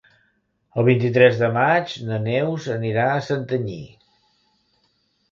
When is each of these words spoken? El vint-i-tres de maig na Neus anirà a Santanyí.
El 0.81 0.85
vint-i-tres 0.85 1.35
de 1.41 1.49
maig 1.57 1.93
na 2.07 2.17
Neus 2.27 2.65
anirà 2.77 3.03
a 3.11 3.19
Santanyí. 3.27 3.77